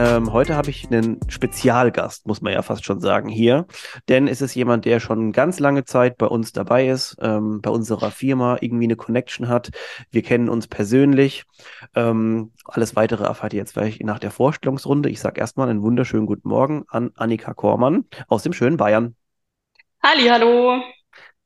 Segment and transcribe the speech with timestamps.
[0.00, 3.66] Ähm, heute habe ich einen Spezialgast, muss man ja fast schon sagen, hier.
[4.08, 7.70] Denn es ist jemand, der schon ganz lange Zeit bei uns dabei ist, ähm, bei
[7.70, 9.70] unserer Firma irgendwie eine Connection hat.
[10.12, 11.46] Wir kennen uns persönlich.
[11.96, 15.10] Ähm, alles weitere erfahrt ihr jetzt gleich nach der Vorstellungsrunde.
[15.10, 19.16] Ich sage erstmal einen wunderschönen guten Morgen an Annika Kormann aus dem schönen Bayern.
[20.00, 20.80] Halli, hallo.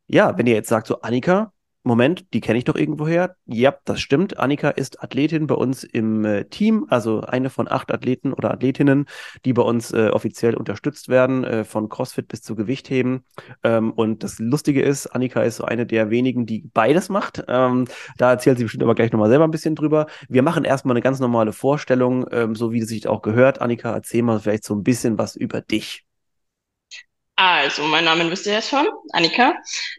[0.08, 1.54] Ja, wenn ihr jetzt sagt, so Annika,
[1.84, 3.36] Moment, die kenne ich doch irgendwoher.
[3.46, 4.38] Ja, das stimmt.
[4.38, 9.06] Annika ist Athletin bei uns im äh, Team, also eine von acht Athleten oder Athletinnen,
[9.44, 13.24] die bei uns äh, offiziell unterstützt werden, äh, von CrossFit bis zu Gewichtheben.
[13.64, 17.42] Ähm, und das Lustige ist, Annika ist so eine der wenigen, die beides macht.
[17.48, 17.86] Ähm,
[18.16, 20.06] da erzählt sie bestimmt aber gleich nochmal selber ein bisschen drüber.
[20.28, 23.60] Wir machen erstmal eine ganz normale Vorstellung, ähm, so wie es sich auch gehört.
[23.60, 26.04] Annika, erzähl mal vielleicht so ein bisschen was über dich.
[27.44, 29.56] Also, mein Name wisst ihr jetzt schon, Annika.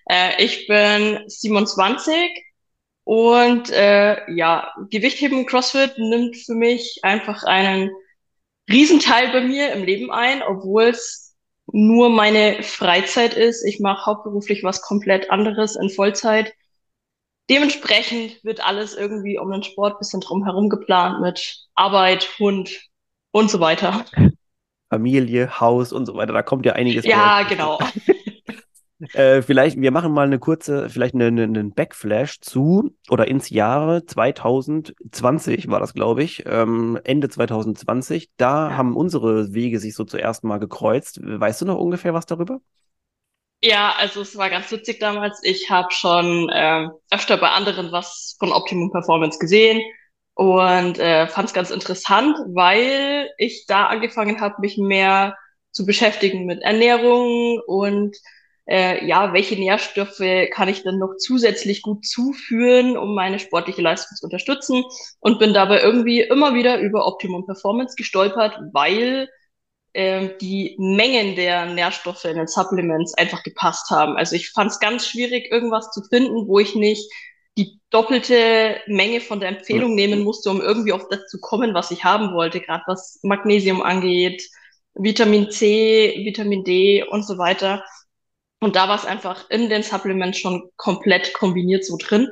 [0.09, 2.15] Äh, ich bin 27
[3.03, 7.91] und äh, ja, Gewichtheben CrossFit nimmt für mich einfach einen
[8.71, 11.35] Riesenteil bei mir im Leben ein, obwohl es
[11.69, 13.65] nur meine Freizeit ist.
[13.65, 16.53] Ich mache hauptberuflich was komplett anderes in Vollzeit.
[17.49, 22.89] Dementsprechend wird alles irgendwie um den Sport bisschen drumherum geplant mit Arbeit, Hund
[23.31, 24.05] und so weiter.
[24.93, 26.33] Familie, Haus und so weiter.
[26.33, 27.03] Da kommt ja einiges.
[27.03, 27.79] Ja, genau.
[29.13, 33.49] äh, vielleicht, wir machen mal eine kurze, vielleicht einen eine, eine Backflash zu oder ins
[33.49, 38.29] Jahre 2020 war das, glaube ich, ähm, Ende 2020.
[38.37, 38.77] Da ja.
[38.77, 41.19] haben unsere Wege sich so zuerst mal gekreuzt.
[41.23, 42.59] Weißt du noch ungefähr was darüber?
[43.63, 45.39] Ja, also es war ganz witzig damals.
[45.41, 49.81] Ich habe schon äh, öfter bei anderen was von Optimum Performance gesehen
[50.35, 55.37] und äh, fand es ganz interessant, weil ich da angefangen habe, mich mehr
[55.71, 58.15] zu beschäftigen mit Ernährung und
[58.65, 64.15] äh, ja, welche Nährstoffe kann ich denn noch zusätzlich gut zuführen, um meine sportliche Leistung
[64.15, 64.83] zu unterstützen
[65.19, 69.29] und bin dabei irgendwie immer wieder über Optimum Performance gestolpert, weil
[69.93, 74.15] äh, die Mengen der Nährstoffe in den Supplements einfach gepasst haben.
[74.15, 77.11] Also ich fand es ganz schwierig, irgendwas zu finden, wo ich nicht
[77.57, 81.91] die doppelte Menge von der Empfehlung nehmen musste, um irgendwie auf das zu kommen, was
[81.91, 84.43] ich haben wollte, gerade was Magnesium angeht,
[84.95, 87.83] Vitamin C, Vitamin D und so weiter.
[88.59, 92.29] Und da war es einfach in den Supplements schon komplett kombiniert so drin.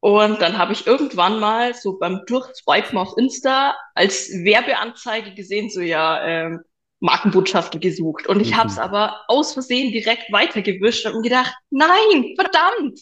[0.00, 5.80] Und dann habe ich irgendwann mal so beim Durchswipen auf Insta als Werbeanzeige gesehen, so
[5.80, 6.60] ja, ähm,
[7.00, 8.28] Markenbotschaften gesucht.
[8.28, 8.56] Und ich mhm.
[8.56, 13.00] habe es aber aus Versehen direkt weitergewischt und gedacht, nein, verdammt,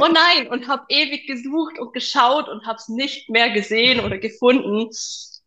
[0.00, 4.18] oh nein, und habe ewig gesucht und geschaut und habe es nicht mehr gesehen oder
[4.18, 4.90] gefunden.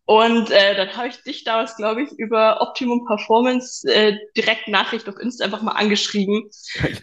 [0.06, 5.08] Und äh, dann habe ich dich damals, glaube ich, über Optimum Performance äh, direkt Nachricht
[5.08, 6.50] auf Insta einfach mal angeschrieben.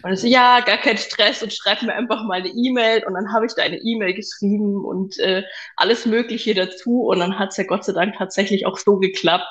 [0.04, 3.04] Und so, ja, gar kein Stress und schreib mir einfach mal eine E-Mail.
[3.04, 5.42] Und dann habe ich da eine E-Mail geschrieben und äh,
[5.76, 7.02] alles Mögliche dazu.
[7.02, 9.48] Und dann hat's ja Gott sei Dank tatsächlich auch so geklappt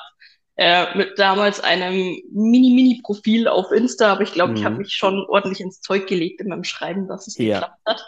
[0.56, 4.56] äh, mit damals einem Mini-Mini-Profil auf Insta, aber ich glaube, mhm.
[4.58, 7.60] ich habe mich schon ordentlich ins Zeug gelegt in meinem Schreiben, dass es ja.
[7.60, 8.06] geklappt hat.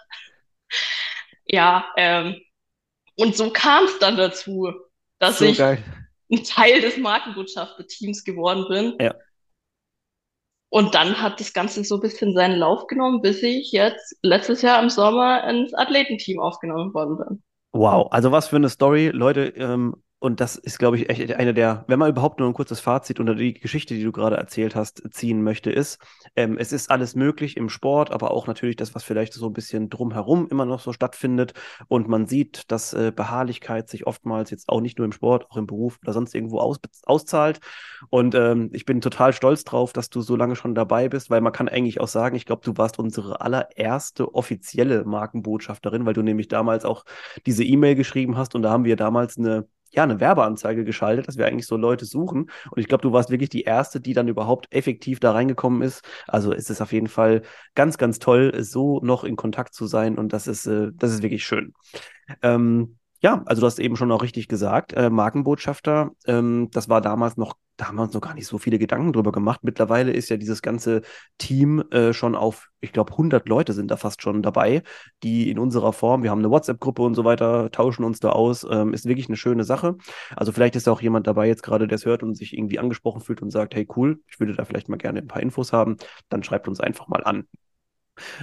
[1.47, 2.37] ja, ähm,
[3.17, 4.73] und so kam es dann dazu,
[5.19, 5.83] dass so ich geil.
[6.31, 8.97] ein Teil des Markenbotschafter-Teams geworden bin.
[9.01, 9.15] Ja.
[10.69, 14.61] Und dann hat das Ganze so ein bisschen seinen Lauf genommen, bis ich jetzt letztes
[14.61, 17.43] Jahr im Sommer ins Athletenteam aufgenommen worden bin.
[17.73, 19.09] Wow, also was für eine Story.
[19.09, 22.55] Leute, ähm, und das ist, glaube ich, echt eine der, wenn man überhaupt nur ein
[22.55, 25.99] kurzes Fazit unter die Geschichte, die du gerade erzählt hast, ziehen möchte, ist,
[26.35, 29.53] ähm, es ist alles möglich im Sport, aber auch natürlich das, was vielleicht so ein
[29.53, 31.53] bisschen drumherum immer noch so stattfindet.
[31.89, 35.59] Und man sieht, dass äh, Beharrlichkeit sich oftmals jetzt auch nicht nur im Sport, auch
[35.59, 37.61] im Beruf oder sonst irgendwo aus, auszahlt.
[38.09, 41.43] Und ähm, ich bin total stolz drauf, dass du so lange schon dabei bist, weil
[41.43, 46.23] man kann eigentlich auch sagen, ich glaube, du warst unsere allererste offizielle Markenbotschafterin, weil du
[46.23, 47.05] nämlich damals auch
[47.45, 51.39] diese E-Mail geschrieben hast und da haben wir damals eine ja, eine Werbeanzeige geschaltet, dass
[51.39, 52.51] wir eigentlich so Leute suchen.
[52.71, 56.05] Und ich glaube, du warst wirklich die erste, die dann überhaupt effektiv da reingekommen ist.
[56.27, 57.43] Also ist es auf jeden Fall
[57.75, 60.19] ganz, ganz toll, so noch in Kontakt zu sein.
[60.19, 61.75] Und das ist, äh, das ist wirklich schön.
[62.43, 67.01] Ähm, Ja, also du hast eben schon auch richtig gesagt, äh, Markenbotschafter, ähm, das war
[67.01, 69.61] damals noch, da haben wir uns noch gar nicht so viele Gedanken drüber gemacht.
[69.63, 71.01] Mittlerweile ist ja dieses ganze
[71.39, 74.83] Team äh, schon auf, ich glaube, 100 Leute sind da fast schon dabei,
[75.23, 78.67] die in unserer Form, wir haben eine WhatsApp-Gruppe und so weiter, tauschen uns da aus,
[78.71, 79.97] ähm, ist wirklich eine schöne Sache.
[80.37, 82.79] Also vielleicht ist da auch jemand dabei jetzt gerade, der es hört und sich irgendwie
[82.79, 85.73] angesprochen fühlt und sagt, hey cool, ich würde da vielleicht mal gerne ein paar Infos
[85.73, 85.97] haben,
[86.29, 87.49] dann schreibt uns einfach mal an.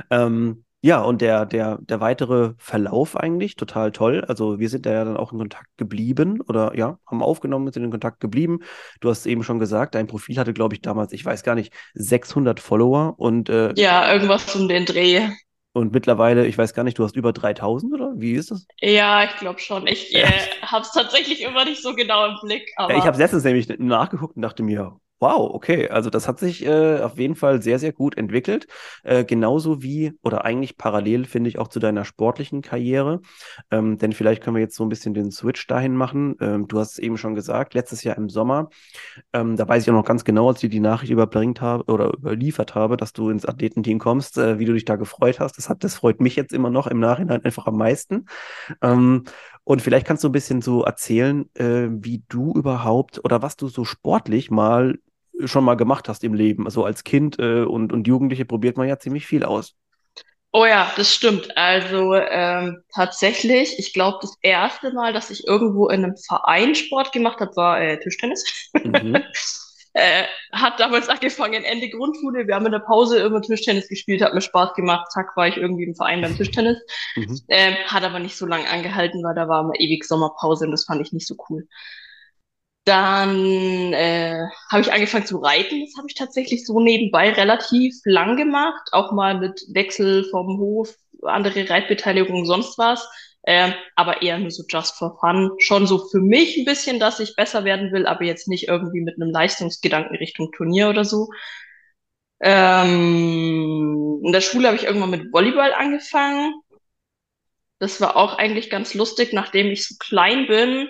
[0.10, 4.24] Ähm, ja, und der, der, der weitere Verlauf eigentlich total toll.
[4.28, 7.83] Also wir sind da ja dann auch in Kontakt geblieben oder ja, haben aufgenommen, sind
[7.83, 8.60] in Kontakt geblieben.
[9.00, 11.72] Du hast eben schon gesagt, dein Profil hatte, glaube ich, damals, ich weiß gar nicht,
[11.94, 15.28] 600 Follower und äh, Ja, irgendwas um den Dreh.
[15.74, 18.68] und mittlerweile, ich weiß gar nicht, du hast über 3000 oder wie ist das?
[18.81, 19.88] Ja, ich glaube schon.
[19.88, 20.25] Ich äh,
[20.62, 23.68] habe es tatsächlich immer nicht so genau im Blick, Ja, ich aber habe letztens nämlich
[23.80, 27.77] nachgeguckt und dachte mir, wow, okay, also das hat sich äh, auf jeden Fall sehr,
[27.77, 28.65] sehr gut entwickelt.
[29.03, 33.21] Äh, genauso wie, oder eigentlich parallel, finde ich, auch zu deiner sportlichen Karriere.
[33.69, 36.35] Ähm, denn vielleicht können wir jetzt so ein bisschen den Switch dahin machen.
[36.41, 38.69] Ähm, du hast es eben schon gesagt, letztes Jahr im Sommer,
[39.31, 41.83] ähm, da weiß ich auch noch ganz genau, als ich dir die Nachricht überbringt habe
[41.85, 45.57] oder überliefert habe, dass du ins Athletenteam kommst, äh, wie du dich da gefreut hast.
[45.57, 48.25] Das hat, das freut mich jetzt immer noch im Nachhinein einfach am meisten.
[48.81, 49.25] Ähm,
[49.63, 53.68] und vielleicht kannst du ein bisschen so erzählen, äh, wie du überhaupt oder was du
[53.68, 54.97] so sportlich mal
[55.47, 56.65] schon mal gemacht hast im Leben.
[56.65, 59.75] Also als Kind äh, und, und Jugendliche probiert man ja ziemlich viel aus.
[60.53, 61.55] oh ja, das stimmt.
[61.57, 67.11] Also ähm, tatsächlich, ich glaube, das erste Mal, dass ich irgendwo in einem Verein Sport
[67.11, 68.69] gemacht habe, war äh, Tischtennis.
[68.73, 69.23] Mhm.
[69.93, 70.23] Äh,
[70.53, 72.47] hat damals angefangen, Ende Grundschule.
[72.47, 75.11] Wir haben in der Pause immer Tischtennis gespielt, hat mir Spaß gemacht.
[75.11, 76.77] Zack, war ich irgendwie im Verein beim Tischtennis.
[77.15, 77.41] Mhm.
[77.49, 80.85] Ähm, hat aber nicht so lange angehalten, weil da war immer ewig Sommerpause und das
[80.85, 81.67] fand ich nicht so cool.
[82.86, 85.81] Dann äh, habe ich angefangen zu reiten.
[85.81, 90.95] Das habe ich tatsächlich so nebenbei relativ lang gemacht, auch mal mit Wechsel vom Hof,
[91.22, 93.07] andere Reitbeteiligung, sonst was.
[93.45, 95.51] Ähm, aber eher nur so just for fun.
[95.60, 99.01] Schon so für mich ein bisschen, dass ich besser werden will, aber jetzt nicht irgendwie
[99.01, 101.30] mit einem Leistungsgedanken Richtung Turnier oder so.
[102.39, 106.54] Ähm, in der Schule habe ich irgendwann mit Volleyball angefangen.
[107.80, 110.88] Das war auch eigentlich ganz lustig, nachdem ich so klein bin,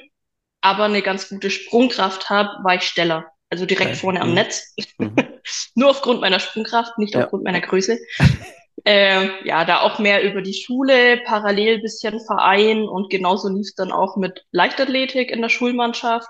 [0.61, 3.31] aber eine ganz gute Sprungkraft habe, war ich Steller.
[3.49, 3.99] Also direkt Okay.
[3.99, 4.35] vorne am Mhm.
[4.35, 4.75] Netz.
[4.97, 5.15] Mhm.
[5.75, 7.25] Nur aufgrund meiner Sprungkraft, nicht Ja.
[7.25, 7.99] aufgrund meiner Größe.
[8.83, 13.75] Ähm, ja, da auch mehr über die Schule, parallel bisschen Verein und genauso lief es
[13.75, 16.29] dann auch mit Leichtathletik in der Schulmannschaft.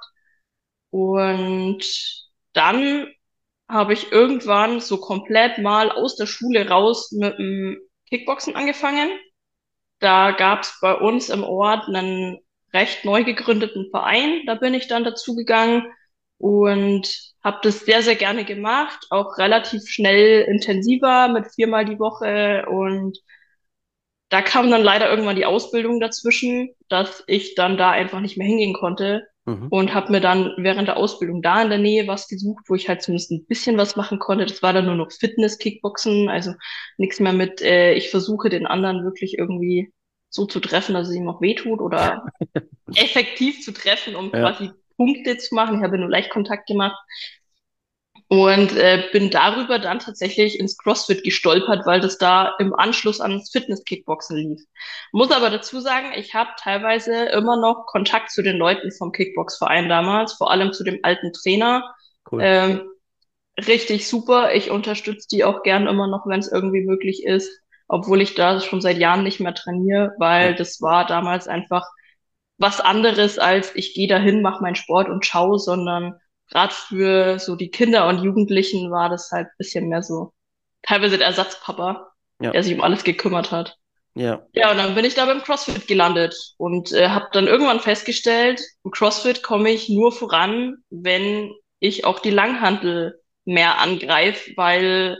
[0.90, 1.84] Und
[2.54, 3.08] dann
[3.70, 7.80] habe ich irgendwann so komplett mal aus der Schule raus mit dem
[8.10, 9.10] Kickboxen angefangen.
[10.00, 12.40] Da gab es bei uns im Ort einen
[12.74, 14.42] recht neu gegründeten Verein.
[14.46, 15.92] Da bin ich dann dazu gegangen
[16.38, 19.08] und habe das sehr, sehr gerne gemacht.
[19.10, 22.66] Auch relativ schnell intensiver mit viermal die Woche.
[22.68, 23.20] Und
[24.30, 28.48] da kam dann leider irgendwann die Ausbildung dazwischen, dass ich dann da einfach nicht mehr
[28.48, 29.28] hingehen konnte.
[29.46, 29.68] Mhm.
[29.70, 32.88] Und habe mir dann während der Ausbildung da in der Nähe was gesucht, wo ich
[32.88, 34.46] halt zumindest ein bisschen was machen konnte.
[34.46, 36.54] Das war dann nur noch Fitness, Kickboxen, also
[36.98, 39.92] nichts mehr mit, äh, ich versuche den anderen wirklich irgendwie
[40.32, 42.26] so zu treffen, dass es ihm auch wehtut oder
[42.96, 44.52] effektiv zu treffen, um Ja.
[44.52, 45.78] quasi Punkte zu machen.
[45.78, 46.98] Ich habe nur leicht Kontakt gemacht
[48.30, 53.52] und äh, bin darüber dann tatsächlich ins CrossFit gestolpert, weil das da im Anschluss ans
[53.52, 54.62] Fitness-Kickboxen lief.
[55.12, 59.90] Muss aber dazu sagen, ich habe teilweise immer noch Kontakt zu den Leuten vom Kickbox-Verein
[59.90, 61.94] damals, vor allem zu dem alten Trainer.
[62.32, 62.42] Cool.
[62.42, 62.82] Ähm,
[63.68, 64.54] richtig super.
[64.56, 67.52] Ich unterstütze die auch gern immer noch, wenn es irgendwie möglich ist,
[67.92, 71.86] obwohl ich da schon seit Jahren nicht mehr trainiere, weil das war damals einfach
[72.58, 76.16] was anderes als ich gehe dahin, mache meinen Sport und schau, sondern
[76.50, 80.34] gerade für so die Kinder und Jugendlichen war das halt ein bisschen mehr so
[80.84, 82.52] teilweise der Ersatzpapa, Ja.
[82.52, 83.78] der sich um alles gekümmert hat.
[84.14, 84.46] Ja.
[84.54, 88.62] Ja, und dann bin ich da beim CrossFit gelandet und äh, habe dann irgendwann festgestellt,
[88.84, 95.18] im CrossFit komme ich nur voran, wenn ich auch die Langhantel mehr angreife, weil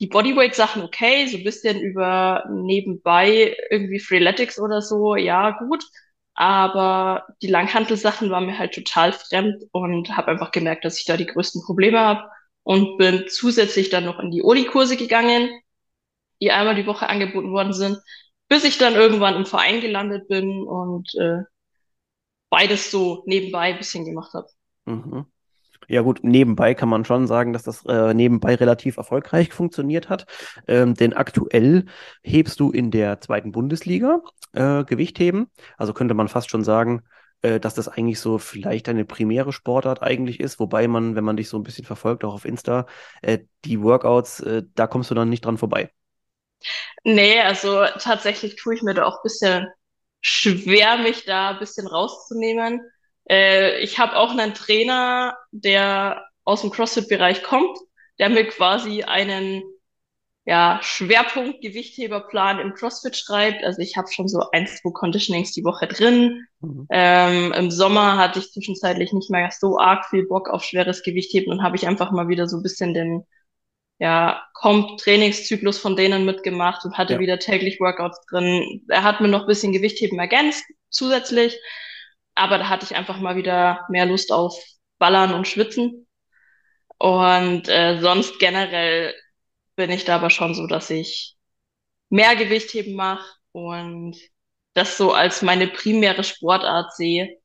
[0.00, 5.84] die Bodyweight-Sachen okay, so ein bisschen über nebenbei irgendwie Freeletics oder so, ja gut,
[6.34, 11.16] aber die Langhantel-Sachen waren mir halt total fremd und habe einfach gemerkt, dass ich da
[11.16, 12.28] die größten Probleme habe
[12.62, 15.48] und bin zusätzlich dann noch in die Oli-Kurse gegangen,
[16.42, 17.98] die einmal die Woche angeboten worden sind,
[18.48, 21.42] bis ich dann irgendwann im Verein gelandet bin und äh,
[22.50, 24.48] beides so nebenbei ein bisschen gemacht habe.
[24.84, 25.26] Mhm.
[25.88, 30.26] Ja gut, nebenbei kann man schon sagen, dass das äh, nebenbei relativ erfolgreich funktioniert hat.
[30.66, 31.86] Ähm, denn aktuell
[32.22, 34.20] hebst du in der zweiten Bundesliga
[34.52, 35.48] äh, Gewichtheben.
[35.76, 37.02] Also könnte man fast schon sagen,
[37.42, 40.58] äh, dass das eigentlich so vielleicht eine primäre Sportart eigentlich ist.
[40.60, 42.86] Wobei man, wenn man dich so ein bisschen verfolgt, auch auf Insta,
[43.22, 45.90] äh, die Workouts, äh, da kommst du dann nicht dran vorbei.
[47.04, 49.66] Nee, also tatsächlich tue ich mir da auch ein bisschen
[50.20, 52.80] schwer, mich da ein bisschen rauszunehmen.
[53.28, 57.78] Äh, ich habe auch einen Trainer, der aus dem CrossFit-Bereich kommt,
[58.18, 59.62] der mir quasi einen
[60.46, 63.64] ja, Schwerpunkt Gewichtheberplan im CrossFit schreibt.
[63.64, 66.46] Also ich habe schon so ein, zwei Conditionings die Woche drin.
[66.60, 66.86] Mhm.
[66.90, 71.52] Ähm, Im Sommer hatte ich zwischenzeitlich nicht mehr so arg viel Bock auf schweres Gewichtheben
[71.52, 73.24] und habe ich einfach mal wieder so ein bisschen den
[73.98, 77.18] ja, Comp-Trainingszyklus von denen mitgemacht und hatte ja.
[77.18, 78.84] wieder täglich Workouts drin.
[78.88, 81.58] Er hat mir noch ein bisschen Gewichtheben ergänzt zusätzlich,
[82.36, 84.56] aber da hatte ich einfach mal wieder mehr Lust auf
[84.98, 86.06] Ballern und Schwitzen.
[86.98, 89.14] Und äh, sonst generell
[89.76, 91.36] bin ich da aber schon so, dass ich
[92.10, 94.16] mehr Gewichtheben mache und
[94.74, 97.38] das so als meine primäre Sportart sehe.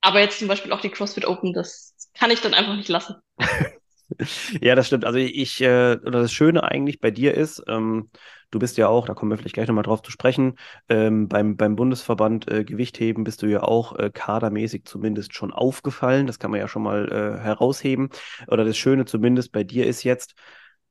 [0.00, 3.16] Aber jetzt zum Beispiel auch die CrossFit Open, das kann ich dann einfach nicht lassen.
[4.60, 5.04] ja, das stimmt.
[5.04, 8.10] Also ich, äh, oder das Schöne eigentlich bei dir ist, ähm,
[8.50, 10.56] du bist ja auch, da kommen wir vielleicht gleich nochmal drauf zu sprechen,
[10.88, 16.26] ähm, beim, beim Bundesverband äh, Gewichtheben bist du ja auch äh, kadermäßig zumindest schon aufgefallen.
[16.26, 18.10] Das kann man ja schon mal äh, herausheben.
[18.48, 20.34] Oder das Schöne zumindest bei dir ist jetzt,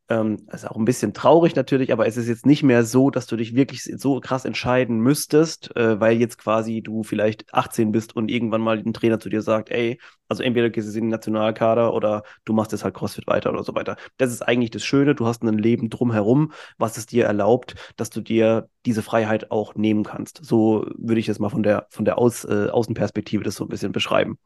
[0.09, 3.27] ähm, ist auch ein bisschen traurig natürlich, aber es ist jetzt nicht mehr so, dass
[3.27, 8.15] du dich wirklich so krass entscheiden müsstest, äh, weil jetzt quasi du vielleicht 18 bist
[8.15, 11.09] und irgendwann mal ein Trainer zu dir sagt, ey, also entweder gehst du in den
[11.09, 13.97] Nationalkader oder du machst jetzt halt CrossFit weiter oder so weiter.
[14.17, 18.09] Das ist eigentlich das Schöne, du hast ein Leben drumherum, was es dir erlaubt, dass
[18.09, 20.43] du dir diese Freiheit auch nehmen kannst.
[20.43, 23.69] So würde ich es mal von der, von der Aus, äh, Außenperspektive das so ein
[23.69, 24.39] bisschen beschreiben.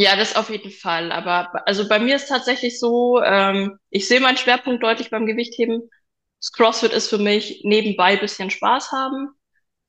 [0.00, 1.12] Ja, das auf jeden Fall.
[1.12, 5.90] Aber also bei mir ist tatsächlich so, ähm, ich sehe meinen Schwerpunkt deutlich beim Gewichtheben.
[6.40, 9.28] Das CrossFit ist für mich nebenbei bisschen Spaß haben.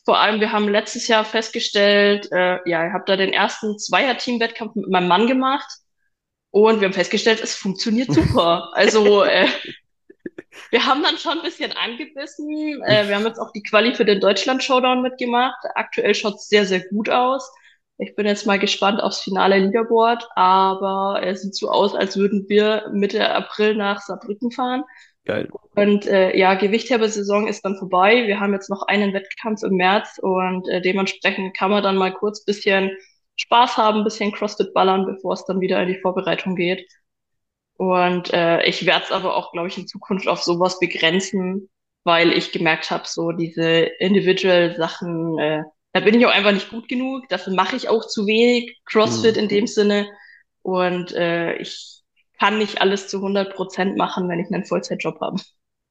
[0.04, 4.76] Vor allem, wir haben letztes Jahr festgestellt, äh, ja, ich habe da den ersten Zweier-Team-Wettkampf
[4.76, 5.70] mit meinem Mann gemacht
[6.50, 8.70] und wir haben festgestellt, es funktioniert super.
[8.74, 9.48] Also äh,
[10.72, 12.84] wir haben dann schon ein bisschen angebissen.
[12.84, 15.64] Äh, wir haben jetzt auch die Quali für den Deutschland-Showdown mitgemacht.
[15.76, 17.50] Aktuell schaut's sehr, sehr gut aus.
[18.02, 22.50] Ich bin jetzt mal gespannt aufs finale Leaderboard, aber es sieht so aus, als würden
[22.50, 24.84] wir Mitte April nach Saarbrücken fahren.
[25.24, 25.48] Geil.
[25.76, 28.26] Und äh, ja, Gewichthebersaison ist dann vorbei.
[28.26, 32.12] Wir haben jetzt noch einen Wettkampf im März und äh, dementsprechend kann man dann mal
[32.12, 32.90] kurz bisschen
[33.36, 36.90] Spaß haben, bisschen CrossFit ballern, bevor es dann wieder in die Vorbereitung geht.
[37.78, 41.70] Und äh, ich werde es aber auch, glaube ich, in Zukunft auf sowas begrenzen,
[42.04, 45.62] weil ich gemerkt habe, so diese individual Sachen, äh,
[45.94, 47.28] da bin ich auch einfach nicht gut genug.
[47.30, 49.44] Dafür mache ich auch zu wenig CrossFit mhm.
[49.44, 50.08] in dem Sinne.
[50.62, 52.02] Und äh, ich
[52.40, 55.42] kann nicht alles zu 100 Prozent machen, wenn ich einen Vollzeitjob habe.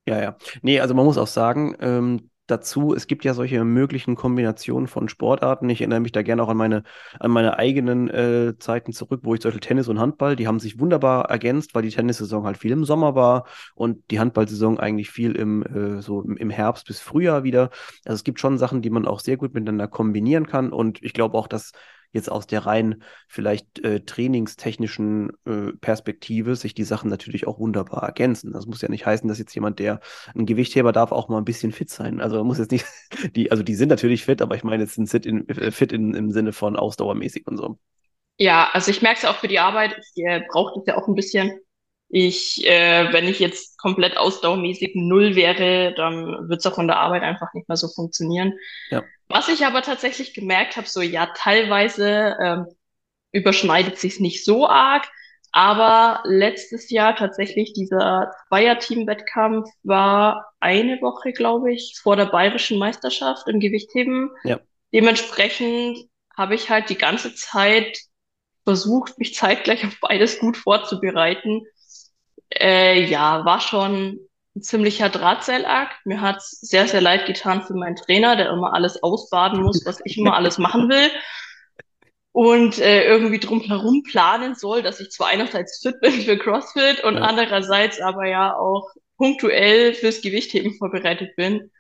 [0.07, 0.37] Ja, ja.
[0.63, 5.09] Nee, also man muss auch sagen, ähm, dazu, es gibt ja solche möglichen Kombinationen von
[5.09, 5.69] Sportarten.
[5.69, 6.83] Ich erinnere mich da gerne auch an meine,
[7.19, 10.61] an meine eigenen äh, Zeiten zurück, wo ich zum Beispiel Tennis und Handball, die haben
[10.61, 15.11] sich wunderbar ergänzt, weil die Tennissaison halt viel im Sommer war und die Handballsaison eigentlich
[15.11, 17.71] viel im, äh, so im Herbst bis Frühjahr wieder.
[18.05, 21.13] Also es gibt schon Sachen, die man auch sehr gut miteinander kombinieren kann und ich
[21.13, 21.73] glaube auch, dass
[22.13, 28.03] jetzt aus der rein vielleicht äh, trainingstechnischen äh, Perspektive sich die Sachen natürlich auch wunderbar
[28.03, 28.53] ergänzen.
[28.53, 30.01] Das muss ja nicht heißen, dass jetzt jemand, der
[30.35, 32.21] ein Gewichtheber darf, auch mal ein bisschen fit sein.
[32.21, 32.87] Also muss jetzt nicht,
[33.37, 35.93] die, also die sind natürlich fit, aber ich meine, jetzt sind fit, in, äh, fit
[35.93, 37.79] in, im Sinne von ausdauermäßig und so.
[38.39, 41.07] Ja, also ich merke es auch für die Arbeit, ich äh, brauche das ja auch
[41.07, 41.61] ein bisschen.
[42.13, 46.99] Ich, äh, wenn ich jetzt komplett ausdauermäßig null wäre, dann wird es auch von der
[46.99, 48.55] Arbeit einfach nicht mehr so funktionieren.
[48.91, 49.05] Ja.
[49.29, 52.67] Was ich aber tatsächlich gemerkt habe, so ja, teilweise ähm,
[53.31, 55.07] überschneidet sich nicht so arg,
[55.53, 63.49] aber letztes Jahr tatsächlich dieser Zweier-Team-Wettkampf war eine Woche, glaube ich, vor der bayerischen Meisterschaft
[63.49, 64.31] im Gewichtheben.
[64.45, 64.61] Ja.
[64.93, 67.99] Dementsprechend habe ich halt die ganze Zeit
[68.65, 71.63] versucht, mich zeitgleich auf beides gut vorzubereiten.
[72.55, 74.19] Äh, ja, war schon
[74.57, 76.05] ein ziemlicher Drahtseilakt.
[76.05, 80.01] Mir hat's sehr, sehr leid getan für meinen Trainer, der immer alles ausbaden muss, was
[80.05, 81.11] ich immer alles machen will.
[82.33, 87.17] Und äh, irgendwie drumherum planen soll, dass ich zwar einerseits fit bin für CrossFit und
[87.17, 87.23] ja.
[87.23, 91.71] andererseits aber ja auch punktuell fürs Gewichtheben vorbereitet bin.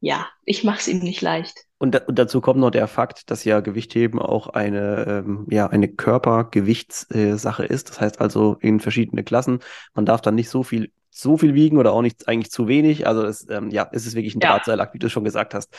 [0.00, 1.65] Ja, ich mach's ihm nicht leicht.
[1.78, 5.66] Und, da, und, dazu kommt noch der Fakt, dass ja Gewichtheben auch eine, ähm, ja,
[5.66, 7.90] eine Körpergewichtssache äh, ist.
[7.90, 9.60] Das heißt also in verschiedene Klassen.
[9.94, 13.06] Man darf dann nicht so viel so viel wiegen oder auch nicht eigentlich zu wenig.
[13.06, 14.50] Also es, ähm, ja, es ist wirklich ein ja.
[14.50, 15.74] Drahtseilakt, wie du schon gesagt hast.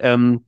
[0.00, 0.46] Ähm,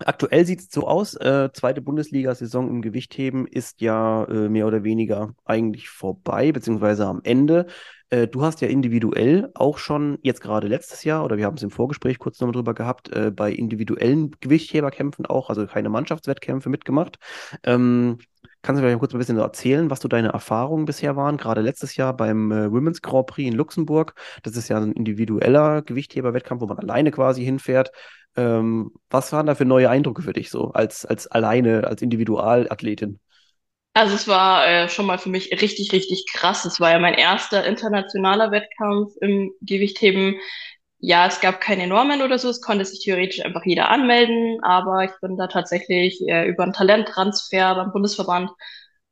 [0.00, 4.82] aktuell sieht es so aus, äh, zweite Bundesliga-Saison im Gewichtheben ist ja äh, mehr oder
[4.82, 7.66] weniger eigentlich vorbei, beziehungsweise am Ende.
[8.12, 11.62] Äh, du hast ja individuell auch schon jetzt gerade letztes Jahr, oder wir haben es
[11.62, 17.18] im Vorgespräch kurz nochmal drüber gehabt, äh, bei individuellen Gewichtheberkämpfen auch, also keine Mannschaftswettkämpfe mitgemacht.
[17.64, 18.18] Ähm,
[18.64, 21.36] Kannst du vielleicht kurz ein bisschen erzählen, was so deine Erfahrungen bisher waren?
[21.36, 24.14] Gerade letztes Jahr beim äh, Women's Grand Prix in Luxemburg.
[24.44, 27.90] Das ist ja ein individueller Gewichtheberwettkampf, wo man alleine quasi hinfährt.
[28.36, 33.18] Ähm, was waren da für neue Eindrücke für dich so als, als alleine, als Individualathletin?
[33.94, 36.64] Also es war äh, schon mal für mich richtig, richtig krass.
[36.64, 40.36] Es war ja mein erster internationaler Wettkampf im Gewichtheben.
[40.98, 45.04] Ja, es gab keine Normen oder so, es konnte sich theoretisch einfach jeder anmelden, aber
[45.04, 48.50] ich bin da tatsächlich äh, über einen Talenttransfer beim Bundesverband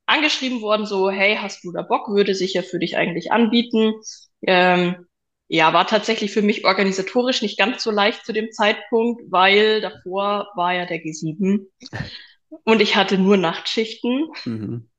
[0.07, 3.95] angeschrieben worden, so, hey, hast du da Bock, würde sich ja für dich eigentlich anbieten.
[4.47, 5.07] Ähm,
[5.49, 10.49] ja, war tatsächlich für mich organisatorisch nicht ganz so leicht zu dem Zeitpunkt, weil davor
[10.55, 11.67] war ja der G7
[12.65, 14.29] und ich hatte nur Nachtschichten.
[14.45, 14.91] Mhm.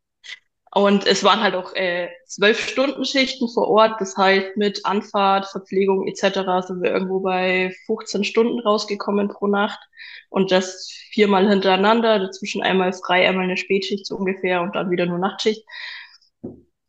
[0.74, 4.00] Und es waren halt auch äh, zwölf äh, Stunden Schichten vor Ort.
[4.00, 6.66] Das heißt, mit Anfahrt, Verpflegung etc.
[6.66, 9.80] sind wir irgendwo bei 15 Stunden rausgekommen pro Nacht.
[10.30, 15.06] Und das viermal hintereinander, dazwischen einmal frei, einmal eine Spätschicht so ungefähr und dann wieder
[15.06, 15.66] nur Nachtschicht.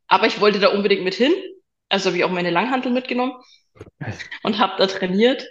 [0.06, 1.32] Aber ich wollte da unbedingt mit hin.
[1.88, 3.34] Also habe ich auch meine Langhantel mitgenommen
[4.44, 5.44] und habe da trainiert.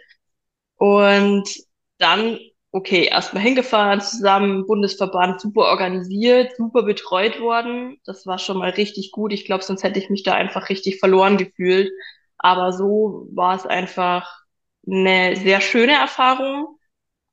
[0.77, 1.50] Und
[1.98, 2.39] dann
[2.72, 7.98] okay, erstmal hingefahren, zusammen, Bundesverband, super organisiert, super betreut worden.
[8.06, 9.34] Das war schon mal richtig gut.
[9.34, 11.92] Ich glaube, sonst hätte ich mich da einfach richtig verloren gefühlt.
[12.38, 14.42] Aber so war es einfach
[14.88, 16.78] eine sehr schöne Erfahrung.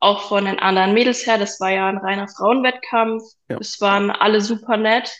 [0.01, 1.39] Auch von den anderen Mädels her.
[1.39, 3.23] Das war ja ein reiner Frauenwettkampf.
[3.49, 3.59] Ja.
[3.59, 5.13] Es waren alle super nett.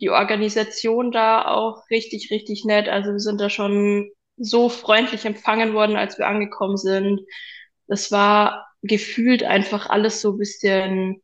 [0.00, 2.88] Die Organisation da auch richtig, richtig nett.
[2.88, 7.20] Also wir sind da schon so freundlich empfangen worden, als wir angekommen sind.
[7.86, 11.22] Es war gefühlt einfach alles so ein bisschen,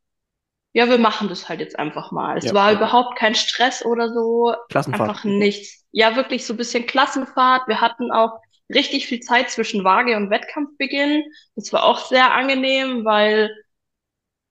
[0.72, 2.38] ja, wir machen das halt jetzt einfach mal.
[2.38, 2.78] Es ja, war ja.
[2.78, 4.54] überhaupt kein Stress oder so.
[4.70, 5.08] Klassenfahrt.
[5.08, 5.84] Einfach nichts.
[5.92, 7.68] Ja, wirklich so ein bisschen Klassenfahrt.
[7.68, 8.38] Wir hatten auch
[8.72, 11.24] richtig viel Zeit zwischen Waage und Wettkampfbeginn.
[11.54, 13.50] Das war auch sehr angenehm, weil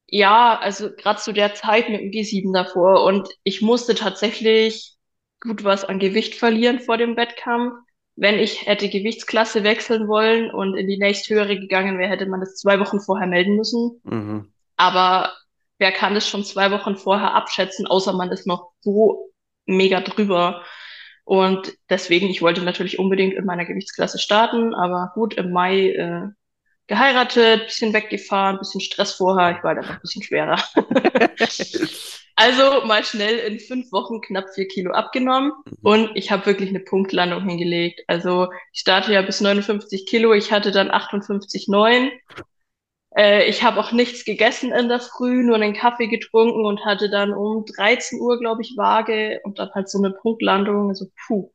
[0.07, 4.95] ja, also gerade zu der Zeit mit dem G7 davor und ich musste tatsächlich
[5.39, 7.73] gut was an Gewicht verlieren vor dem Wettkampf
[8.19, 12.55] wenn ich hätte Gewichtsklasse wechseln wollen und in die nächsthöhere gegangen wäre, hätte man das
[12.55, 14.01] zwei Wochen vorher melden müssen.
[14.03, 14.51] Mhm.
[14.75, 15.33] Aber
[15.77, 19.31] wer kann das schon zwei Wochen vorher abschätzen, außer man ist noch so
[19.65, 20.63] mega drüber.
[21.23, 26.27] Und deswegen, ich wollte natürlich unbedingt in meiner Gewichtsklasse starten, aber gut, im Mai äh,
[26.87, 30.61] geheiratet, bisschen weggefahren, bisschen Stress vorher, ich war dann noch ein bisschen schwerer.
[32.41, 35.77] Also mal schnell in fünf Wochen knapp vier Kilo abgenommen mhm.
[35.81, 38.01] und ich habe wirklich eine Punktlandung hingelegt.
[38.07, 42.11] Also ich starte ja bis 59 Kilo, ich hatte dann 58,9.
[43.17, 47.09] Äh, ich habe auch nichts gegessen in der Früh, nur einen Kaffee getrunken und hatte
[47.09, 50.87] dann um 13 Uhr, glaube ich, Waage und dann halt so eine Punktlandung.
[50.87, 51.51] Also puh.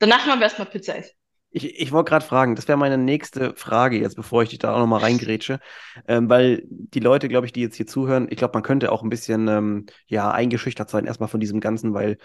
[0.00, 1.14] Danach mal erstmal Pizza essen.
[1.50, 4.74] Ich, ich wollte gerade fragen, das wäre meine nächste Frage jetzt, bevor ich dich da
[4.74, 5.60] auch nochmal reingrätsche,
[6.06, 9.02] ähm, weil die Leute, glaube ich, die jetzt hier zuhören, ich glaube, man könnte auch
[9.02, 12.18] ein bisschen ähm, ja eingeschüchtert sein erstmal von diesem Ganzen, weil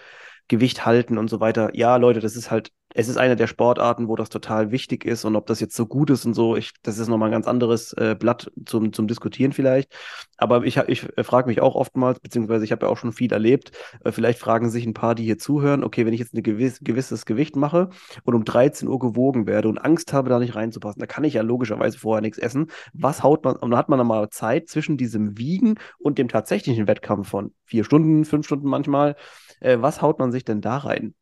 [0.48, 1.70] Gewicht halten und so weiter.
[1.74, 5.24] Ja, Leute, das ist halt, es ist eine der Sportarten, wo das total wichtig ist
[5.24, 7.48] und ob das jetzt so gut ist und so, ich, das ist nochmal ein ganz
[7.48, 9.92] anderes äh, Blatt zum, zum Diskutieren vielleicht.
[10.36, 13.32] Aber ich, ich äh, frage mich auch oftmals, beziehungsweise ich habe ja auch schon viel
[13.32, 13.72] erlebt,
[14.04, 16.78] äh, vielleicht fragen sich ein paar, die hier zuhören, okay, wenn ich jetzt ein gewiss,
[16.82, 17.90] gewisses Gewicht mache
[18.22, 21.34] und um 13 Uhr gewogen werde und Angst habe, da nicht reinzupassen, da kann ich
[21.34, 22.68] ja logischerweise vorher nichts essen.
[22.92, 26.28] Was haut man, und dann hat man dann mal Zeit zwischen diesem Wiegen und dem
[26.28, 29.16] tatsächlichen Wettkampf von vier Stunden, fünf Stunden manchmal.
[29.58, 31.14] Äh, was haut man sich denn da rein?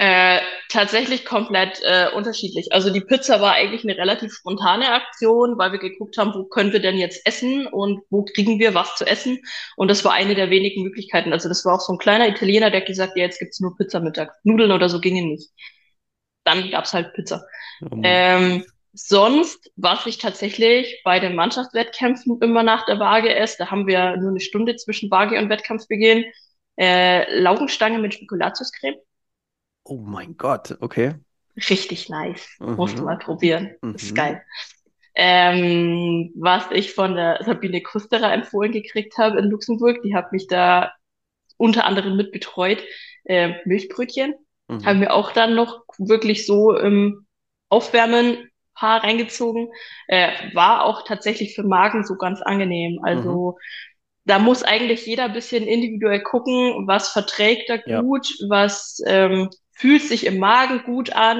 [0.00, 2.72] Äh, tatsächlich komplett äh, unterschiedlich.
[2.72, 6.72] Also die Pizza war eigentlich eine relativ spontane Aktion, weil wir geguckt haben, wo können
[6.72, 9.40] wir denn jetzt essen und wo kriegen wir was zu essen.
[9.74, 11.32] Und das war eine der wenigen Möglichkeiten.
[11.32, 13.76] Also das war auch so ein kleiner Italiener, der hat gesagt, ja, jetzt gibt's nur
[13.76, 14.32] Pizza Mittag.
[14.44, 15.50] Nudeln oder so gingen nicht.
[16.44, 17.44] Dann gab's halt Pizza.
[17.82, 23.72] Oh ähm, sonst, was ich tatsächlich bei den Mannschaftswettkämpfen immer nach der Waage esse, da
[23.72, 26.24] haben wir nur eine Stunde zwischen Waage und Wettkampfbeginn,
[26.78, 28.94] äh, Laugenstange mit Spekulatiuscreme.
[29.88, 31.14] Oh mein Gott, okay.
[31.56, 32.56] Richtig nice.
[32.60, 32.76] Mhm.
[32.76, 33.74] Musst du mal probieren.
[33.80, 33.92] Mhm.
[33.94, 34.42] Das ist geil.
[35.14, 40.46] Ähm, was ich von der Sabine Kusterer empfohlen gekriegt habe in Luxemburg, die hat mich
[40.46, 40.92] da
[41.56, 42.84] unter anderem mit betreut.
[43.24, 44.34] Äh, Milchbrötchen
[44.68, 44.84] mhm.
[44.84, 47.26] haben wir auch dann noch wirklich so im
[47.70, 49.70] Aufwärmen paar reingezogen.
[50.06, 53.00] Äh, war auch tatsächlich für Magen so ganz angenehm.
[53.02, 53.58] Also mhm
[54.28, 58.46] da muss eigentlich jeder ein bisschen individuell gucken, was verträgt er gut, ja.
[58.50, 61.38] was ähm, fühlt sich im Magen gut an,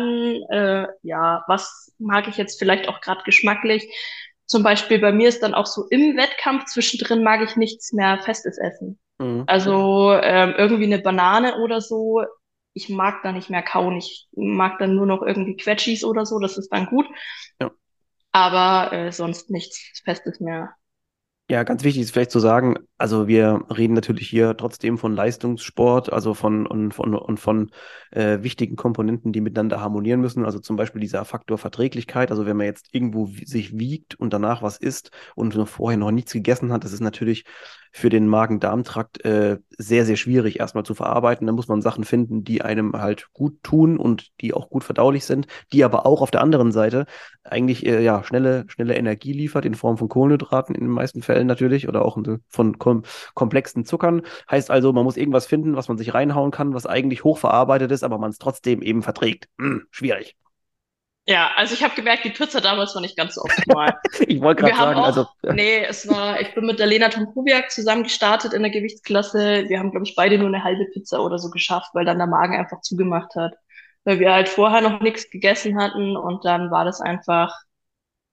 [0.51, 3.93] äh, ja, was mag ich jetzt vielleicht auch gerade geschmacklich.
[4.47, 8.19] Zum Beispiel bei mir ist dann auch so im Wettkampf zwischendrin mag ich nichts mehr
[8.23, 8.99] Festes essen.
[9.19, 9.43] Mhm.
[9.49, 12.23] Also ähm, irgendwie eine Banane oder so.
[12.75, 13.97] Ich mag da nicht mehr kauen.
[13.97, 16.39] Ich mag dann nur noch irgendwie Quetschis oder so.
[16.39, 17.07] Das ist dann gut.
[17.61, 17.73] Ja.
[18.31, 20.75] Aber äh, sonst nichts Festes mehr.
[21.51, 26.13] Ja, ganz wichtig ist vielleicht zu sagen, also wir reden natürlich hier trotzdem von Leistungssport,
[26.13, 27.71] also von und von, und von
[28.11, 30.45] äh, wichtigen Komponenten, die miteinander harmonieren müssen.
[30.45, 32.33] Also zum Beispiel dieser Faktor Verträglichkeit.
[32.33, 36.33] Also wenn man jetzt irgendwo sich wiegt und danach was isst und vorher noch nichts
[36.33, 37.45] gegessen hat, das ist natürlich
[37.93, 41.47] für den Magen-Darm-Trakt äh, sehr, sehr schwierig erstmal zu verarbeiten.
[41.47, 45.25] Da muss man Sachen finden, die einem halt gut tun und die auch gut verdaulich
[45.25, 47.07] sind, die aber auch auf der anderen Seite
[47.45, 51.47] eigentlich äh, ja schnelle, schnelle Energie liefert in Form von Kohlenhydraten in den meisten Fällen
[51.47, 53.03] natürlich oder auch von kom
[53.35, 54.23] komplexen Zuckern.
[54.51, 58.05] Heißt also, man muss irgendwas finden, was man sich reinhauen kann, was eigentlich hochverarbeitet ist,
[58.05, 59.49] aber man es trotzdem eben verträgt.
[59.59, 60.37] Hm, schwierig.
[61.29, 63.93] Ja, also ich habe gemerkt, die Pizza damals war nicht ganz so optimal.
[64.27, 65.27] ich wollte gerade sagen, auch, also.
[65.43, 69.67] Nee, es war, ich bin mit der Lena Tomkowiak zusammen gestartet in der Gewichtsklasse.
[69.69, 72.29] Wir haben, glaube ich, beide nur eine halbe Pizza oder so geschafft, weil dann der
[72.29, 73.53] Magen einfach zugemacht hat.
[74.05, 77.55] Weil wir halt vorher noch nichts gegessen hatten und dann war das einfach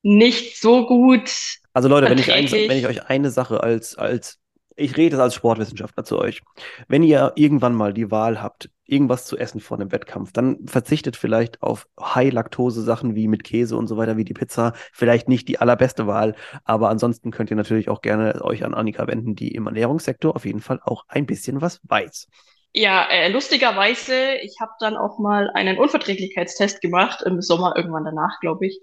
[0.01, 1.29] nicht so gut.
[1.73, 4.39] Also Leute, wenn ich, ein, wenn ich euch eine Sache als, als
[4.75, 6.41] ich rede als Sportwissenschaftler zu euch.
[6.87, 11.15] Wenn ihr irgendwann mal die Wahl habt, irgendwas zu essen vor einem Wettkampf, dann verzichtet
[11.15, 14.73] vielleicht auf High-Laktose-Sachen wie mit Käse und so weiter, wie die Pizza.
[14.93, 19.07] Vielleicht nicht die allerbeste Wahl, aber ansonsten könnt ihr natürlich auch gerne euch an Annika
[19.07, 22.27] wenden, die im Ernährungssektor auf jeden Fall auch ein bisschen was weiß.
[22.73, 28.39] Ja, äh, lustigerweise, ich habe dann auch mal einen Unverträglichkeitstest gemacht, im Sommer irgendwann danach,
[28.41, 28.81] glaube ich.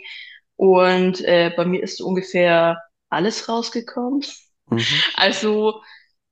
[0.56, 4.22] Und äh, bei mir ist ungefähr alles rausgekommen.
[4.74, 5.02] Mhm.
[5.14, 5.82] Also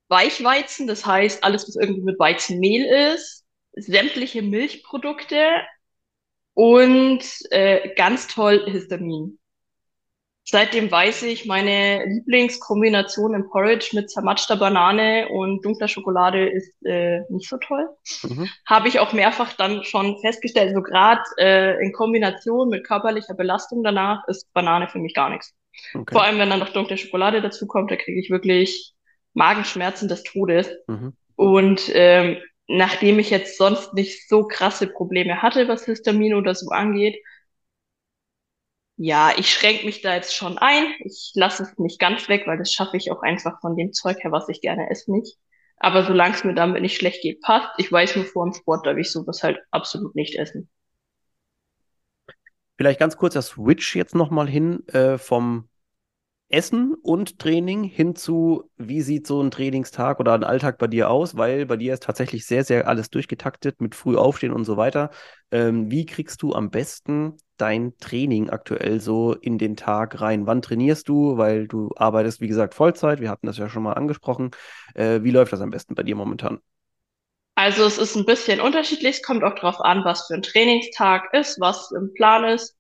[0.09, 5.47] Weichweizen, das heißt alles, was irgendwie mit Weizenmehl ist, sämtliche Milchprodukte
[6.55, 9.39] und äh, ganz toll Histamin.
[10.45, 17.21] Seitdem weiß ich, meine Lieblingskombination im Porridge mit zermatschter Banane und dunkler Schokolade ist äh,
[17.29, 17.89] nicht so toll.
[18.25, 18.49] Mhm.
[18.67, 20.75] Habe ich auch mehrfach dann schon festgestellt.
[20.75, 25.55] So gerade äh, in Kombination mit körperlicher Belastung danach ist Banane für mich gar nichts.
[25.95, 26.13] Okay.
[26.13, 28.95] Vor allem, wenn dann noch dunkle Schokolade dazu kommt, da kriege ich wirklich
[29.35, 30.69] Magenschmerzen des Todes.
[30.87, 31.15] Mhm.
[31.37, 36.71] Und ähm, nachdem ich jetzt sonst nicht so krasse Probleme hatte, was Histamin oder so
[36.71, 37.17] angeht,
[39.03, 40.93] ja, ich schränke mich da jetzt schon ein.
[41.07, 44.19] Ich lasse es nicht ganz weg, weil das schaffe ich auch einfach von dem Zeug
[44.23, 45.39] her, was ich gerne esse, nicht.
[45.79, 47.71] Aber solange es mir damit nicht schlecht geht, passt.
[47.79, 50.69] Ich weiß nur vor dem Sport darf ich sowas halt absolut nicht essen.
[52.77, 55.70] Vielleicht ganz kurz der Switch jetzt nochmal hin äh, vom
[56.51, 61.09] Essen und Training hin zu, wie sieht so ein Trainingstag oder ein Alltag bei dir
[61.09, 61.37] aus?
[61.37, 65.11] Weil bei dir ist tatsächlich sehr, sehr alles durchgetaktet mit früh aufstehen und so weiter.
[65.53, 70.47] Ähm, wie kriegst du am besten dein Training aktuell so in den Tag rein?
[70.47, 71.37] Wann trainierst du?
[71.37, 73.21] Weil du arbeitest, wie gesagt, Vollzeit.
[73.21, 74.51] Wir hatten das ja schon mal angesprochen.
[74.95, 76.59] Äh, wie läuft das am besten bei dir momentan?
[77.55, 79.17] Also es ist ein bisschen unterschiedlich.
[79.17, 82.77] Es kommt auch darauf an, was für ein Trainingstag ist, was im Plan ist.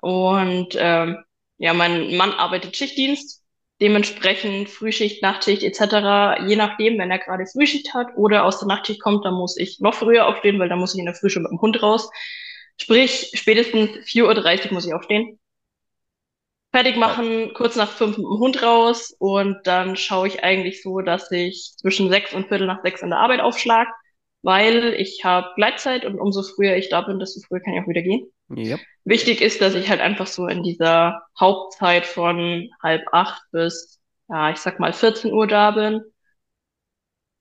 [0.00, 1.18] Und ähm,
[1.62, 3.40] ja, mein Mann arbeitet Schichtdienst,
[3.80, 6.44] dementsprechend Frühschicht, Nachtschicht etc.
[6.48, 9.78] Je nachdem, wenn er gerade Frühschicht hat oder aus der Nachtschicht kommt, dann muss ich
[9.78, 12.10] noch früher aufstehen, weil dann muss ich in der Früh schon mit dem Hund raus.
[12.80, 15.38] Sprich, spätestens 4.30 Uhr muss ich aufstehen.
[16.72, 21.00] Fertig machen, kurz nach fünf mit dem Hund raus und dann schaue ich eigentlich so,
[21.00, 23.86] dass ich zwischen sechs und Viertel nach sechs in der Arbeit aufschlag,
[24.42, 27.88] weil ich habe Gleitzeit und umso früher ich da bin, desto früher kann ich auch
[27.88, 28.32] wieder gehen.
[28.56, 28.80] Yep.
[29.04, 34.50] Wichtig ist, dass ich halt einfach so in dieser Hauptzeit von halb acht bis, ja,
[34.50, 36.02] ich sag mal 14 Uhr da bin.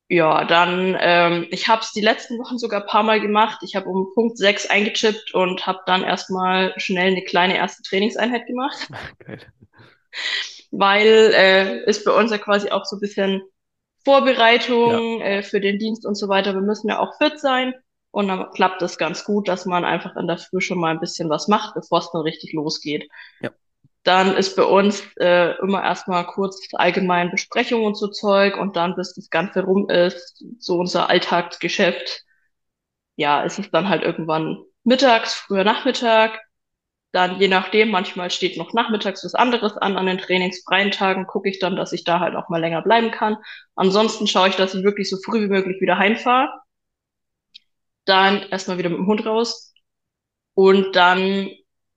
[0.08, 3.60] Ja, dann, ähm, ich habe es die letzten Wochen sogar ein paar Mal gemacht.
[3.63, 8.45] Ich habe um Punkt sechs eingechippt und habe dann erstmal schnell eine kleine erste Trainingseinheit
[8.45, 8.89] gemacht.
[9.19, 9.39] Geil.
[10.71, 13.41] Weil äh, ist bei uns ja quasi auch so ein bisschen
[14.04, 15.26] Vorbereitung ja.
[15.26, 16.54] äh, für den Dienst und so weiter.
[16.56, 17.74] Wir müssen ja auch fit sein.
[18.12, 21.00] Und dann klappt es ganz gut, dass man einfach in der Früh schon mal ein
[21.00, 23.10] bisschen was macht, bevor es dann richtig losgeht.
[23.39, 23.52] Ja.
[24.04, 28.95] Dann ist bei uns äh, immer erstmal kurz allgemein Besprechung und so Zeug und dann,
[28.95, 32.24] bis das Ganze rum ist, so unser Alltagsgeschäft.
[33.15, 36.39] Ja, ist es dann halt irgendwann mittags, früher Nachmittag.
[37.13, 39.97] Dann je nachdem, manchmal steht noch nachmittags was anderes an.
[39.97, 43.12] An den trainingsfreien Tagen gucke ich dann, dass ich da halt auch mal länger bleiben
[43.12, 43.38] kann.
[43.76, 46.61] Ansonsten schaue ich, dass ich wirklich so früh wie möglich wieder heimfahre
[48.05, 49.73] dann erstmal wieder mit dem Hund raus.
[50.53, 51.49] Und dann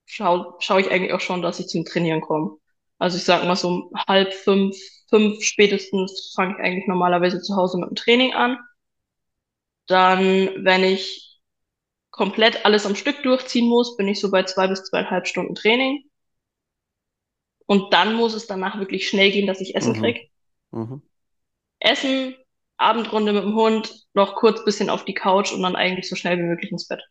[0.07, 2.57] schaue schau ich eigentlich auch schon, dass ich zum Trainieren komme.
[2.99, 4.77] Also ich sag mal so um halb fünf,
[5.09, 8.59] fünf spätestens fange ich eigentlich normalerweise zu Hause mit dem Training an.
[9.87, 11.41] Dann, wenn ich
[12.11, 16.05] komplett alles am Stück durchziehen muss, bin ich so bei zwei bis zweieinhalb Stunden Training.
[17.67, 20.01] Und dann muss es danach wirklich schnell gehen, dass ich Essen mhm.
[20.01, 20.31] krieg.
[20.71, 21.03] Mhm.
[21.81, 22.35] Essen,
[22.77, 26.39] Abendrunde mit dem Hund, noch kurz bisschen auf die Couch und dann eigentlich so schnell
[26.39, 27.03] wie möglich ins Bett.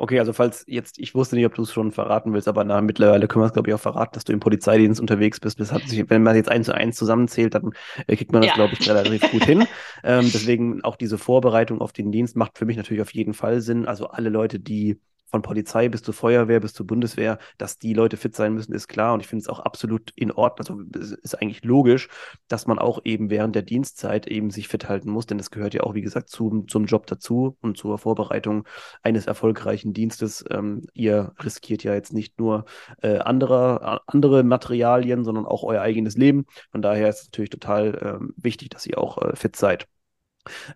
[0.00, 2.80] Okay, also falls jetzt, ich wusste nicht, ob du es schon verraten willst, aber na,
[2.80, 5.58] mittlerweile können wir es, glaube ich, auch verraten, dass du im Polizeidienst unterwegs bist.
[5.58, 7.72] Das hat sich, wenn man jetzt eins zu eins zusammenzählt, dann
[8.06, 8.54] äh, kriegt man das, ja.
[8.54, 9.66] glaube ich, relativ gut hin.
[10.04, 13.60] Ähm, deswegen auch diese Vorbereitung auf den Dienst macht für mich natürlich auf jeden Fall
[13.60, 13.84] Sinn.
[13.84, 18.16] Also alle Leute, die von Polizei bis zur Feuerwehr bis zur Bundeswehr, dass die Leute
[18.16, 19.14] fit sein müssen, ist klar.
[19.14, 20.90] Und ich finde es auch absolut in Ordnung.
[20.94, 22.08] Also ist eigentlich logisch,
[22.48, 25.74] dass man auch eben während der Dienstzeit eben sich fit halten muss, denn das gehört
[25.74, 28.66] ja auch, wie gesagt, zum, zum Job dazu und zur Vorbereitung
[29.02, 30.44] eines erfolgreichen Dienstes.
[30.50, 32.64] Ähm, ihr riskiert ja jetzt nicht nur
[33.02, 36.46] äh, andere, andere Materialien, sondern auch euer eigenes Leben.
[36.70, 39.86] Von daher ist es natürlich total ähm, wichtig, dass ihr auch äh, fit seid.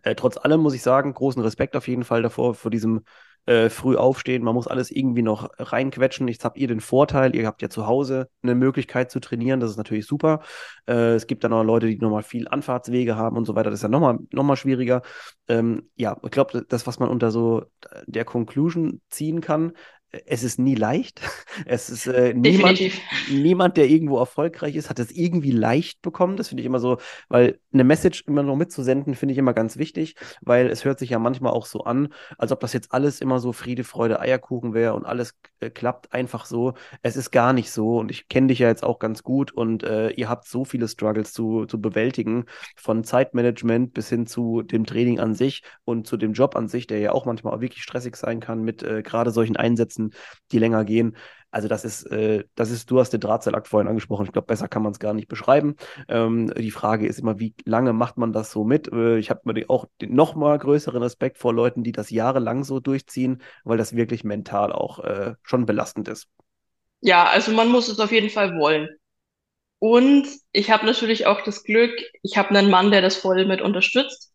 [0.03, 3.05] Äh, trotz allem muss ich sagen, großen Respekt auf jeden Fall davor, vor diesem
[3.47, 6.29] äh, früh aufstehen, man muss alles irgendwie noch reinquetschen.
[6.29, 9.71] Jetzt habt ihr den Vorteil, ihr habt ja zu Hause eine Möglichkeit zu trainieren, das
[9.71, 10.41] ist natürlich super.
[10.87, 13.81] Äh, es gibt dann auch Leute, die nochmal viel Anfahrtswege haben und so weiter, das
[13.81, 15.03] ist ja nochmal noch mal schwieriger.
[15.49, 17.65] Ähm, ja, ich glaube, das, was man unter so
[18.07, 19.73] der Conclusion ziehen kann,
[20.27, 21.21] es ist nie leicht.
[21.67, 22.81] Es ist äh, niemand,
[23.31, 26.39] niemand, der irgendwo erfolgreich ist, hat es irgendwie leicht bekommen.
[26.39, 26.97] Das finde ich immer so,
[27.29, 31.11] weil eine Message immer noch mitzusenden, finde ich immer ganz wichtig, weil es hört sich
[31.11, 34.73] ja manchmal auch so an, als ob das jetzt alles immer so Friede, Freude, Eierkuchen
[34.73, 36.73] wäre und alles äh, klappt einfach so.
[37.03, 39.83] Es ist gar nicht so und ich kenne dich ja jetzt auch ganz gut und
[39.83, 42.47] äh, ihr habt so viele Struggles zu, zu bewältigen,
[42.77, 46.87] von Zeitmanagement bis hin zu dem Training an sich und zu dem Job an sich,
[46.87, 50.15] der ja auch manchmal auch wirklich stressig sein kann mit äh, gerade solchen Einsätzen Einsätzen,
[50.51, 51.17] die länger gehen.
[51.51, 54.25] Also das ist, äh, das ist, du hast den Drahtseilakt vorhin angesprochen.
[54.25, 55.77] Ich glaube, besser kann man es gar nicht beschreiben.
[56.09, 58.91] Ähm, die Frage ist immer, wie lange macht man das so mit?
[58.91, 62.65] Äh, ich habe mir auch den noch mal größeren Respekt vor Leuten, die das jahrelang
[62.65, 66.27] so durchziehen, weil das wirklich mental auch äh, schon belastend ist.
[67.01, 68.89] Ja, also man muss es auf jeden Fall wollen.
[69.79, 73.61] Und ich habe natürlich auch das Glück, ich habe einen Mann, der das voll mit
[73.61, 74.32] unterstützt.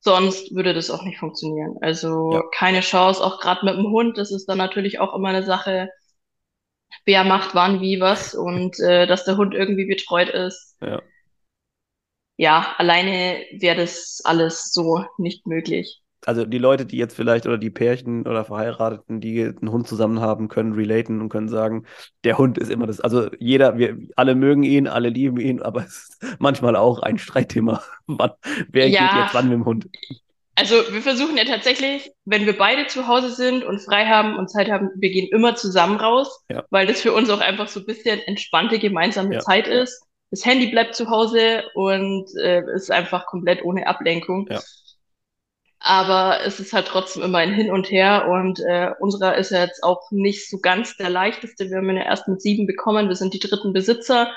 [0.00, 1.76] Sonst würde das auch nicht funktionieren.
[1.80, 2.42] Also ja.
[2.54, 4.16] keine Chance, auch gerade mit dem Hund.
[4.16, 5.90] Das ist dann natürlich auch immer eine Sache,
[7.04, 10.76] wer macht wann wie was und äh, dass der Hund irgendwie betreut ist.
[10.80, 11.02] Ja,
[12.36, 17.58] ja alleine wäre das alles so nicht möglich also die Leute, die jetzt vielleicht oder
[17.58, 21.84] die Pärchen oder Verheirateten, die einen Hund zusammen haben, können relaten und können sagen,
[22.24, 23.00] der Hund ist immer das.
[23.00, 27.18] Also jeder, wir alle mögen ihn, alle lieben ihn, aber es ist manchmal auch ein
[27.18, 27.82] Streitthema.
[28.06, 28.32] Wann,
[28.70, 29.00] wer ja.
[29.00, 29.86] geht jetzt wann mit dem Hund?
[30.54, 34.50] Also wir versuchen ja tatsächlich, wenn wir beide zu Hause sind und frei haben und
[34.50, 36.64] Zeit haben, wir gehen immer zusammen raus, ja.
[36.70, 39.40] weil das für uns auch einfach so ein bisschen entspannte gemeinsame ja.
[39.40, 40.02] Zeit ist.
[40.32, 44.48] Das Handy bleibt zu Hause und äh, ist einfach komplett ohne Ablenkung.
[44.50, 44.60] Ja.
[45.80, 49.60] Aber es ist halt trotzdem immer ein Hin und Her und äh, unserer ist ja
[49.60, 51.70] jetzt auch nicht so ganz der leichteste.
[51.70, 54.32] Wir haben ihn ja erst mit sieben bekommen, wir sind die dritten Besitzer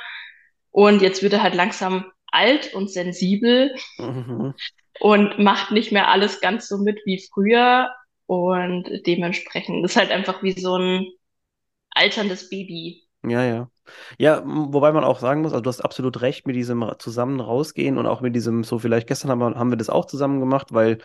[0.69, 4.53] und jetzt wird er halt langsam alt und sensibel mhm.
[4.99, 7.89] und macht nicht mehr alles ganz so mit wie früher
[8.27, 11.07] und dementsprechend ist halt einfach wie so ein
[11.89, 13.03] alterndes Baby.
[13.23, 13.69] Ja, ja.
[14.17, 17.97] Ja, wobei man auch sagen muss, also du hast absolut recht mit diesem zusammen rausgehen
[17.97, 20.67] und auch mit diesem, so vielleicht gestern haben wir, haben wir das auch zusammen gemacht,
[20.71, 20.99] weil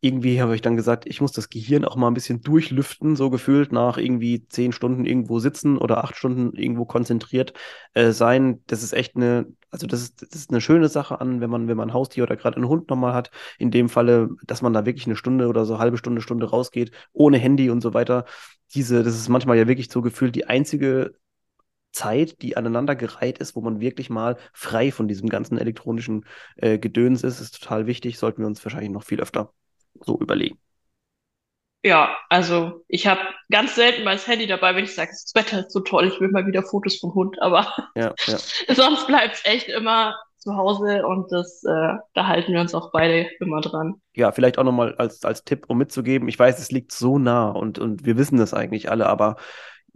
[0.00, 3.30] irgendwie habe ich dann gesagt, ich muss das Gehirn auch mal ein bisschen durchlüften, so
[3.30, 7.54] gefühlt nach irgendwie zehn Stunden irgendwo sitzen oder acht Stunden irgendwo konzentriert
[7.94, 8.62] äh, sein.
[8.66, 11.66] Das ist echt eine, also das ist, das ist eine schöne Sache an, wenn man,
[11.66, 13.30] wenn man ein Haustier oder gerade einen Hund nochmal hat.
[13.58, 16.92] In dem Falle, dass man da wirklich eine Stunde oder so halbe Stunde, Stunde rausgeht,
[17.12, 18.26] ohne Handy und so weiter.
[18.74, 21.14] Diese, das ist manchmal ja wirklich so gefühlt die einzige
[21.92, 27.24] Zeit, die aneinandergereiht ist, wo man wirklich mal frei von diesem ganzen elektronischen äh, Gedöns
[27.24, 28.18] ist, ist total wichtig.
[28.18, 29.52] Sollten wir uns wahrscheinlich noch viel öfter
[30.04, 30.58] so überlegen.
[31.84, 35.72] Ja, also ich habe ganz selten mein Handy dabei, wenn ich sage, das Wetter ist
[35.72, 38.38] so toll, ich will mal wieder Fotos vom Hund, aber ja, ja.
[38.74, 42.90] sonst bleibt es echt immer zu Hause und das, äh, da halten wir uns auch
[42.90, 44.00] beide immer dran.
[44.14, 47.50] Ja, vielleicht auch nochmal als, als Tipp, um mitzugeben, ich weiß, es liegt so nah
[47.50, 49.36] und, und wir wissen das eigentlich alle, aber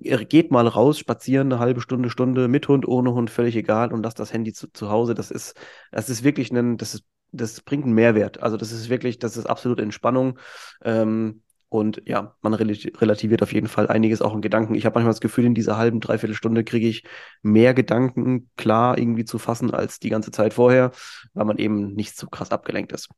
[0.00, 4.02] geht mal raus, spazieren eine halbe Stunde, Stunde, mit Hund, ohne Hund, völlig egal und
[4.02, 5.14] lasst das Handy zu, zu Hause.
[5.14, 5.54] Das ist,
[5.92, 8.42] das ist wirklich ein, das ist das bringt einen Mehrwert.
[8.42, 10.38] Also das ist wirklich, das ist absolute Entspannung.
[10.82, 14.74] Ähm, und ja, man relativiert auf jeden Fall einiges auch in Gedanken.
[14.74, 17.04] Ich habe manchmal das Gefühl, in dieser halben, dreiviertel Stunde kriege ich
[17.42, 20.90] mehr Gedanken klar irgendwie zu fassen als die ganze Zeit vorher,
[21.32, 23.08] weil man eben nicht so krass abgelenkt ist.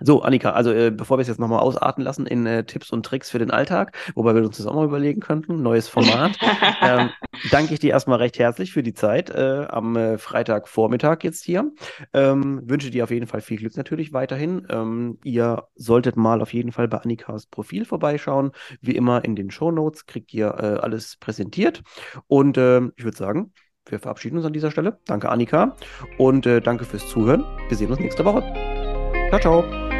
[0.00, 3.06] So, Annika, also äh, bevor wir es jetzt nochmal ausarten lassen in äh, Tipps und
[3.06, 6.36] Tricks für den Alltag, wobei wir uns das auch mal überlegen könnten, neues Format,
[6.82, 7.10] ähm,
[7.52, 11.70] danke ich dir erstmal recht herzlich für die Zeit äh, am äh, Freitagvormittag jetzt hier.
[12.12, 14.66] Ähm, wünsche dir auf jeden Fall viel Glück natürlich weiterhin.
[14.68, 18.50] Ähm, ihr solltet mal auf jeden Fall bei Annikas Profil vorbeischauen.
[18.80, 21.82] Wie immer in den Show Notes kriegt ihr äh, alles präsentiert.
[22.26, 23.52] Und ähm, ich würde sagen,
[23.86, 24.98] wir verabschieden uns an dieser Stelle.
[25.06, 25.76] Danke, Annika.
[26.18, 27.44] Und äh, danke fürs Zuhören.
[27.68, 28.42] Wir sehen uns nächste Woche.
[29.30, 29.93] Ciao, ciao.